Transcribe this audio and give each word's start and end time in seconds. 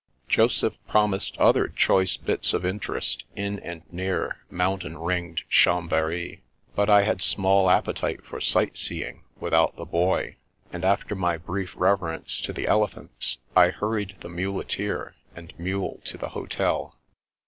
Joseph 0.27 0.73
promised 0.87 1.37
other 1.37 1.67
choice 1.67 2.17
bits 2.17 2.55
of 2.55 2.65
interest 2.65 3.23
in 3.35 3.59
and 3.59 3.83
near 3.93 4.37
mountain 4.49 4.97
ringed 4.97 5.43
Chambery; 5.47 6.41
but 6.73 6.89
I 6.89 7.03
had 7.03 7.21
small 7.21 7.69
appetite 7.69 8.25
for 8.25 8.41
sightseeing 8.41 9.21
without 9.39 9.75
the 9.75 9.85
Boy, 9.85 10.37
and 10.73 10.83
after 10.83 11.13
my 11.13 11.37
brief 11.37 11.75
reverence 11.77 12.41
to 12.41 12.51
the 12.51 12.65
elephants, 12.65 13.37
I 13.55 13.67
hurried 13.69 14.15
the 14.21 14.29
muleteer 14.29 15.13
and 15.35 15.53
mule 15.59 16.01
to 16.05 16.17
the 16.17 16.29
hotel. 16.29 16.97